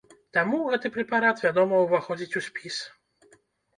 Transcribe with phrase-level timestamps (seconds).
[0.35, 2.81] Таму гэты прэпарат, вядома, уваходзіць у спіс.